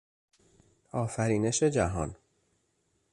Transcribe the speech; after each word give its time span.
آفرینش 0.91 1.63
جهان 1.63 2.15